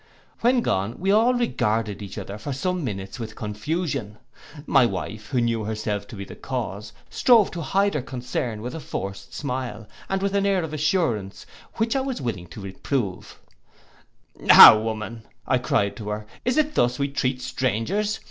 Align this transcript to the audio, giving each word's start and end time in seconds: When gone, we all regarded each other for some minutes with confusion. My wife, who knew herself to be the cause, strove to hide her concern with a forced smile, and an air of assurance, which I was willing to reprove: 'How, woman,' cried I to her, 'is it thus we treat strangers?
When 0.39 0.61
gone, 0.61 0.95
we 0.99 1.11
all 1.11 1.35
regarded 1.35 2.01
each 2.01 2.17
other 2.17 2.39
for 2.39 2.53
some 2.53 2.83
minutes 2.83 3.19
with 3.19 3.35
confusion. 3.35 4.17
My 4.65 4.83
wife, 4.83 5.27
who 5.27 5.39
knew 5.39 5.63
herself 5.65 6.07
to 6.07 6.15
be 6.15 6.25
the 6.25 6.33
cause, 6.35 6.91
strove 7.07 7.51
to 7.51 7.61
hide 7.61 7.93
her 7.93 8.01
concern 8.01 8.63
with 8.63 8.73
a 8.73 8.79
forced 8.79 9.31
smile, 9.35 9.87
and 10.09 10.23
an 10.23 10.47
air 10.47 10.63
of 10.63 10.73
assurance, 10.73 11.45
which 11.75 11.95
I 11.95 12.01
was 12.01 12.19
willing 12.19 12.47
to 12.47 12.61
reprove: 12.61 13.37
'How, 14.49 14.81
woman,' 14.81 15.21
cried 15.61 15.75
I 15.91 15.95
to 15.97 16.09
her, 16.09 16.25
'is 16.45 16.57
it 16.57 16.73
thus 16.73 16.97
we 16.97 17.07
treat 17.07 17.39
strangers? 17.39 18.19